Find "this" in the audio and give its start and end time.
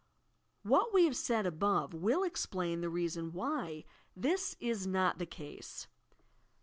4.15-4.55